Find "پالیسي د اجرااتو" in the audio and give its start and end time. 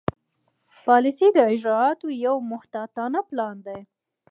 0.85-2.07